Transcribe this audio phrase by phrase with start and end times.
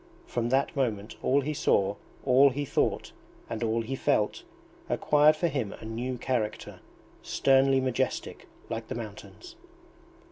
[0.25, 1.95] From that moment all he saw,
[2.25, 3.11] all he thought,
[3.47, 4.41] and all he felt,
[4.89, 6.79] acquired for him a new character,
[7.21, 9.57] sternly majestic like the mountains!